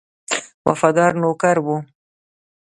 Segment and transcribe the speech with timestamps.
[0.67, 1.75] وفادار نوکر وو.